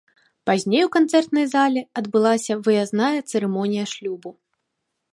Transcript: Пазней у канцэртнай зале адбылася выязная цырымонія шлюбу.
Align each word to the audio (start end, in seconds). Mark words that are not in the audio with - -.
Пазней 0.49 0.85
у 0.85 0.89
канцэртнай 0.95 1.45
зале 1.53 1.81
адбылася 2.03 2.59
выязная 2.69 3.13
цырымонія 3.29 3.85
шлюбу. 3.97 4.29